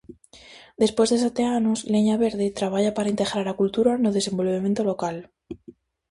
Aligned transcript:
Despois 0.83 1.09
de 1.11 1.21
sete 1.25 1.43
anos, 1.57 1.79
Leña 1.93 2.15
Verde 2.25 2.55
traballa 2.59 2.95
para 2.97 3.11
integrar 3.13 3.45
a 3.49 3.57
cultura 3.61 3.91
no 4.03 4.13
desenvolvemento 4.17 4.81
local. 4.91 5.17